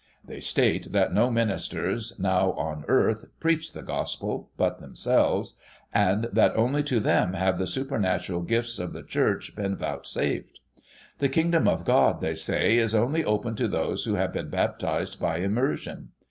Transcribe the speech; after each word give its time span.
They 0.25 0.39
state 0.39 0.93
that 0.93 1.13
no 1.13 1.29
ministers, 1.29 2.13
now 2.17 2.53
on 2.53 2.85
earth, 2.87 3.25
preach 3.39 3.71
the 3.71 3.83
Gospel, 3.83 4.49
but 4.57 4.79
themselves, 4.79 5.53
and 5.93 6.23
that, 6.33 6.55
only 6.55 6.81
to 6.85 6.99
them 6.99 7.33
have 7.33 7.59
the 7.59 7.67
supernatural 7.67 8.41
gifts 8.41 8.79
of 8.79 8.93
the 8.93 9.03
Church 9.03 9.55
been 9.55 9.77
vouchsafed. 9.77 10.59
The 11.19 11.29
Kingdom 11.29 11.67
of 11.67 11.85
God, 11.85 12.19
they 12.19 12.33
say, 12.33 12.77
is 12.77 12.95
only 12.95 13.23
open 13.23 13.55
to 13.57 13.67
those 13.67 14.05
who 14.05 14.15
have 14.15 14.33
been 14.33 14.49
baptised 14.49 15.19
by 15.19 15.37
immersion. 15.37 16.09